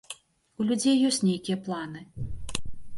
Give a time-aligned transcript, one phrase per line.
[0.59, 2.05] У людзей ёсць нейкія планы.